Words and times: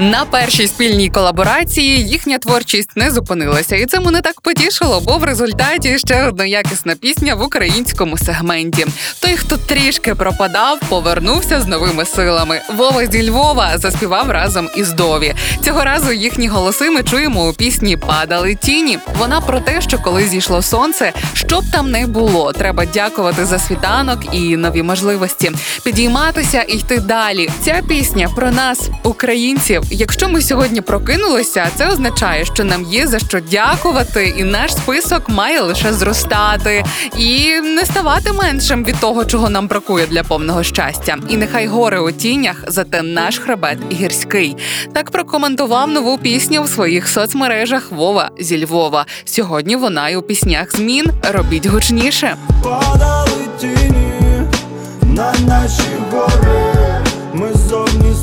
На 0.00 0.24
першій 0.24 0.66
спільній 0.66 1.08
колаборації 1.10 2.08
їхня 2.08 2.38
творчість 2.38 2.96
не 2.96 3.10
зупинилася, 3.10 3.76
і 3.76 3.86
це 3.86 4.00
мене 4.00 4.20
так 4.20 4.40
потішило, 4.40 5.00
бо 5.00 5.18
в 5.18 5.24
результаті 5.24 5.98
ще 5.98 6.28
одна 6.28 6.44
якісна 6.44 6.94
пісня 6.94 7.34
в 7.34 7.42
українському 7.42 8.18
сегменті. 8.18 8.86
Той, 9.20 9.36
хто 9.36 9.56
трішки 9.56 10.14
пропадав, 10.14 10.78
повернувся 10.88 11.60
з 11.60 11.66
новими 11.66 12.04
силами. 12.04 12.60
Вова 12.76 13.06
зі 13.06 13.30
Львова 13.30 13.78
заспівав 13.78 14.30
разом 14.30 14.68
із 14.76 14.92
Дові. 14.92 15.34
Цього 15.64 15.84
разу 15.84 16.12
їхні 16.12 16.48
голоси 16.48 16.90
ми 16.90 17.02
чуємо 17.02 17.48
у 17.48 17.52
пісні 17.52 17.96
Падали 17.96 18.54
тіні. 18.54 18.98
Вона 19.18 19.40
про 19.40 19.60
те, 19.60 19.80
що 19.80 19.98
коли 19.98 20.24
зійшло 20.24 20.62
сонце, 20.62 21.12
що 21.32 21.60
б 21.60 21.64
там 21.72 21.90
не 21.90 22.06
було, 22.06 22.52
треба 22.52 22.84
дякувати 22.84 23.44
за 23.44 23.58
світанок 23.58 24.20
і 24.32 24.56
нові 24.56 24.82
можливості, 24.82 25.52
підійматися 25.84 26.62
і 26.62 26.76
йти 26.76 26.98
далі. 26.98 27.50
Ця 27.64 27.82
пісня 27.88 28.28
про 28.36 28.50
нас, 28.50 28.90
українців. 29.58 29.82
Якщо 29.90 30.28
ми 30.28 30.42
сьогодні 30.42 30.80
прокинулися, 30.80 31.66
це 31.74 31.88
означає, 31.88 32.44
що 32.44 32.64
нам 32.64 32.84
є 32.84 33.06
за 33.06 33.18
що 33.18 33.40
дякувати, 33.40 34.34
і 34.38 34.44
наш 34.44 34.72
список 34.72 35.28
має 35.28 35.60
лише 35.60 35.92
зростати 35.92 36.84
і 37.16 37.60
не 37.60 37.84
ставати 37.86 38.32
меншим 38.32 38.84
від 38.84 39.00
того, 39.00 39.24
чого 39.24 39.50
нам 39.50 39.68
бракує 39.68 40.06
для 40.06 40.22
повного 40.22 40.62
щастя. 40.62 41.16
І 41.28 41.36
нехай 41.36 41.66
гори 41.66 41.98
у 42.00 42.10
тінях, 42.10 42.64
зате 42.66 43.02
наш 43.02 43.38
хребет 43.38 43.78
гірський. 43.92 44.56
Так 44.92 45.10
прокоментував 45.10 45.88
нову 45.88 46.18
пісню 46.18 46.62
в 46.62 46.68
своїх 46.68 47.08
соцмережах 47.08 47.92
Вова 47.92 48.30
зі 48.40 48.64
Львова. 48.64 49.06
Сьогодні 49.24 49.76
вона 49.76 50.08
й 50.08 50.14
у 50.14 50.22
піснях 50.22 50.76
змін 50.76 51.10
робіть 51.32 51.66
гучніше. 51.66 52.36
Падали 52.62 53.48
тіні 53.60 54.42
на 55.02 55.34
наші 55.46 55.82
гори. 56.12 56.78
Ми 57.32 57.48
зовні 57.68 58.17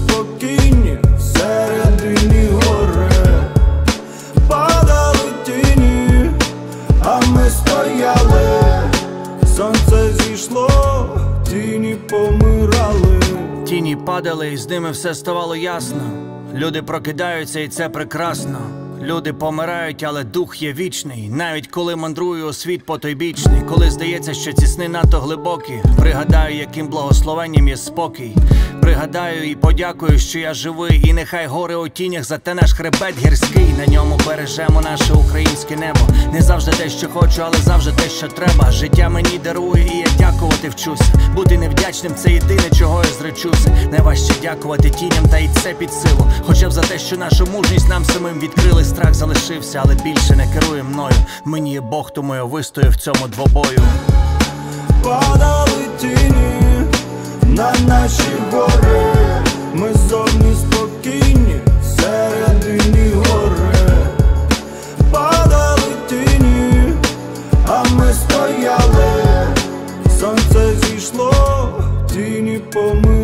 Сонце 10.46 11.16
тіні 11.50 11.96
помирали. 12.10 13.20
Тіні 13.66 13.96
падали, 13.96 14.54
і 14.54 14.58
з 14.58 14.70
ними 14.70 14.92
все 14.92 15.16
ставало 15.16 15.56
ясно. 15.56 16.02
Люди 16.56 16.82
прокидаються, 16.82 17.60
і 17.60 17.68
це 17.68 17.90
прекрасно. 17.90 18.60
Люди 19.02 19.34
помирають, 19.34 20.04
але 20.04 20.24
дух 20.24 20.62
є 20.62 20.74
вічний. 20.74 21.30
Навіть 21.30 21.68
коли 21.68 21.96
мандрую 21.96 22.48
у 22.48 22.54
світ 22.54 22.86
потойбічний, 22.86 23.62
коли 23.62 23.92
здається, 23.92 24.34
що 24.34 24.54
ці 24.54 24.68
сни 24.68 24.90
надто 24.90 25.20
глибокі. 25.20 25.74
Пригадаю, 25.98 26.56
яким 26.56 26.88
благословенням 26.88 27.68
є 27.68 27.78
спокій. 27.78 28.36
Пригадаю 28.86 29.50
і 29.50 29.56
подякую, 29.56 30.20
що 30.20 30.40
я 30.40 30.54
живий. 30.54 31.10
І 31.10 31.14
нехай 31.14 31.48
гори 31.48 31.76
у 31.76 31.90
тінях, 31.90 32.24
зате 32.24 32.54
наш 32.54 32.74
хребет 32.74 33.16
гірський. 33.26 33.74
На 33.78 33.86
ньому 33.86 34.20
бережемо 34.28 34.82
наше 34.82 35.14
українське 35.14 35.76
небо. 35.76 36.00
Не 36.34 36.42
завжди 36.42 36.72
те, 36.72 36.90
що 36.90 37.10
хочу, 37.10 37.42
але 37.46 37.58
завжди 37.58 37.92
те, 37.92 38.10
що 38.10 38.28
треба. 38.28 38.72
Життя 38.72 39.10
мені 39.10 39.38
дарує, 39.44 39.86
і 39.86 39.98
я 39.98 40.06
дякувати 40.18 40.70
вчуся. 40.70 41.04
Бути 41.36 41.58
невдячним 41.58 42.16
це 42.16 42.32
єдине, 42.32 42.70
чого 42.78 43.04
я 43.04 43.10
зречуся. 43.10 43.78
Найважче 43.92 44.34
дякувати 44.42 44.90
тіням, 44.90 45.26
та 45.32 45.38
й 45.38 45.50
це 45.50 45.74
під 45.74 45.94
силу. 45.94 46.32
Хоча 46.48 46.70
б 46.70 46.72
за 46.72 46.82
те, 46.82 47.00
що 47.00 47.18
нашу 47.18 47.46
мужність 47.46 47.90
нам 47.90 48.06
самим 48.06 48.40
відкрили. 48.40 48.86
Страх 48.86 49.14
залишився, 49.14 49.82
але 49.86 49.96
більше 49.96 50.36
не 50.36 50.48
керує 50.54 50.84
мною. 50.84 51.16
Мені 51.46 51.74
є 51.74 51.82
Бог, 51.82 52.12
тому 52.12 52.36
я 52.36 52.44
вистою 52.44 52.90
в 52.90 52.96
цьому 52.96 53.28
двобою. 53.28 53.80
Падали 55.04 55.88
тіні 56.00 56.65
на 57.56 57.74
наші 57.88 58.32
гори. 58.52 59.06
Ми 59.74 59.94
зовні 60.10 60.56
спокійні, 60.56 61.60
всередині 61.84 63.12
гори. 63.14 64.08
Падали 65.12 65.94
тіні, 66.10 66.94
а 67.68 67.84
ми 67.84 68.14
стояли. 68.14 69.48
Сонце 70.20 70.76
зійшло, 70.76 71.34
тіні 72.14 72.60
помирали. 72.74 73.15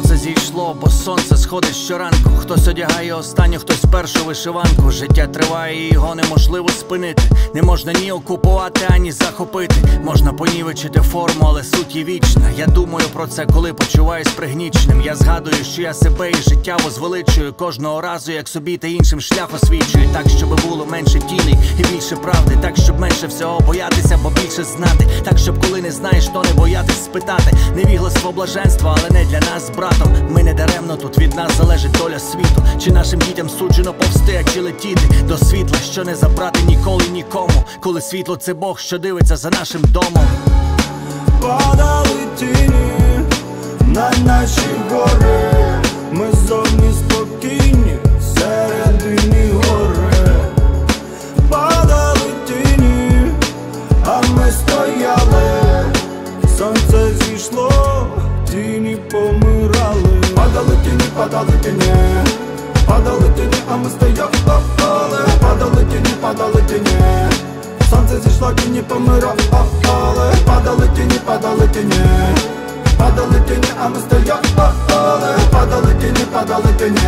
Сонце 0.00 0.16
зійшло, 0.16 0.76
бо 0.80 0.90
сонце 0.90 1.36
сходить 1.36 1.76
щоранку. 1.76 2.30
Хтось 2.40 2.68
одягає 2.68 3.14
останню, 3.14 3.58
хтось 3.58 3.84
першу 3.92 4.24
вишиванку. 4.24 4.90
Життя 4.90 5.26
триває, 5.26 5.88
і 5.88 5.92
його 5.92 6.14
неможливо 6.14 6.68
спинити. 6.68 7.22
Не 7.54 7.62
можна 7.62 7.92
ні 7.92 8.12
окупувати, 8.12 8.80
ані 8.90 9.12
захопити. 9.12 9.74
Можна 10.04 10.32
понівечити 10.32 11.00
форму, 11.00 11.44
але 11.46 11.64
суть 11.64 11.96
є 11.96 12.04
вічна. 12.04 12.50
Я 12.58 12.66
думаю 12.66 13.06
про 13.12 13.26
це, 13.26 13.46
коли 13.46 13.72
почуваюсь 13.72 14.28
пригніченим. 14.28 15.02
Я 15.02 15.14
згадую, 15.14 15.64
що 15.64 15.82
я 15.82 15.94
себе 15.94 16.30
і 16.30 16.34
життя 16.34 16.76
возвеличую 16.84 17.52
кожного 17.52 18.00
разу, 18.00 18.32
як 18.32 18.48
собі 18.48 18.76
та 18.76 18.88
іншим 18.88 19.20
шлях 19.20 19.48
освічую. 19.54 20.08
Так, 20.12 20.28
щоб 20.36 20.60
було 20.68 20.86
менше 20.86 21.18
тіней 21.18 21.58
і 21.78 21.94
більше 21.94 22.16
правди. 22.16 22.58
Так, 22.62 22.76
щоб 22.76 23.00
менше 23.00 23.26
всього 23.26 23.60
боятися, 23.60 24.18
бо 24.22 24.30
більше 24.30 24.64
знати. 24.64 25.08
Так, 25.24 25.38
щоб 25.38 25.66
коли 25.66 25.82
не 25.82 25.90
знаєш, 25.90 26.28
то 26.28 26.42
не 26.42 26.52
боятись 26.52 27.04
спитати. 27.04 27.52
Невігластво 27.76 28.32
блаженство, 28.32 28.96
але 28.98 29.10
не 29.10 29.24
для 29.24 29.40
нас 29.40 29.66
з 29.66 29.70
братом. 29.90 30.12
Ми 30.30 30.42
не 30.42 30.54
даремно 30.54 30.96
тут 30.96 31.18
від 31.18 31.34
нас 31.34 31.56
залежить 31.56 31.92
доля 31.92 32.18
світу. 32.18 32.62
Чи 32.78 32.92
нашим 32.92 33.20
дітям 33.20 33.48
суджено 33.48 33.92
повсти, 33.92 34.44
а 34.46 34.50
чи 34.50 34.60
летіти 34.60 35.02
до 35.28 35.38
світла, 35.38 35.78
що 35.78 36.04
не 36.04 36.14
забрати 36.14 36.60
ніколи 36.66 37.04
нікому. 37.12 37.64
Коли 37.80 38.00
світло 38.00 38.36
це 38.36 38.54
Бог, 38.54 38.78
що 38.78 38.98
дивиться 38.98 39.36
за 39.36 39.50
нашим 39.50 39.82
домом. 39.82 40.26
Падали 41.40 42.20
тіні 42.38 43.20
на 43.86 44.10
наші 44.24 44.60
гори. 44.90 45.50
Ми 46.12 46.26
зовні 46.48 46.92
спокійні, 46.92 47.96
всередині 48.20 49.52
гори. 49.52 50.34
Падали 51.48 52.30
тіні, 52.46 53.32
а 54.04 54.20
ми 54.20 54.52
стояли. 54.52 55.84
Сонце 56.58 57.14
зійшло, 57.14 58.06
тіні 58.50 58.96
помирали. 58.96 59.49
Падали 61.20 61.52
тіні, 61.62 61.92
падали 62.86 63.28
тіні. 63.36 63.62
А 63.70 63.76
ми 63.76 63.90
стояли. 63.90 64.30
Падали 65.42 65.84
тіні, 65.90 66.14
падали 66.20 66.62
тіні. 66.68 66.96
Сонце 67.90 68.20
зійшло, 68.20 68.52
тіні 68.52 68.82
помирали. 68.82 69.40
Падали 70.46 70.88
тіні, 70.96 71.18
падали 71.26 71.68
тіні. 71.68 72.00
Падали 72.98 73.40
тіні, 73.48 73.68
а 73.82 73.88
ми 73.88 73.96
стояли. 74.00 74.42
Падали 75.52 75.94
тіні, 76.00 76.24
падали 76.32 76.72
тіні. 76.78 77.00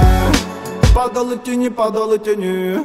Падали 0.95 1.37
тіні, 1.37 1.71
падали 1.71 2.19
тіні. 2.19 2.79